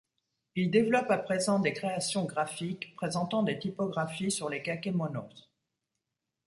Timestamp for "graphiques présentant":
2.25-3.43